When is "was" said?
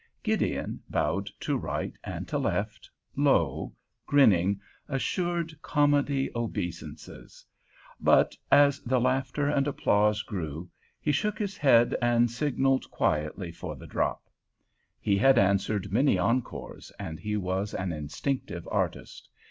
17.37-17.75